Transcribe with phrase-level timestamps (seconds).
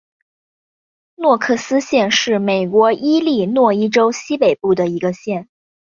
[1.13, 5.47] 诺克斯县是美国伊利诺伊州西北部的一个县。